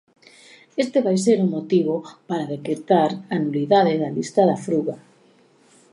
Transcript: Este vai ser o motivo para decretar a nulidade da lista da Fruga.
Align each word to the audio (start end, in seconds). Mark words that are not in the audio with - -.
Este 0.83 0.99
vai 1.07 1.17
ser 1.25 1.37
o 1.45 1.51
motivo 1.55 1.95
para 2.29 2.49
decretar 2.55 3.09
a 3.33 3.35
nulidade 3.43 3.99
da 4.01 4.13
lista 4.17 4.41
da 4.49 4.57
Fruga. 4.65 4.95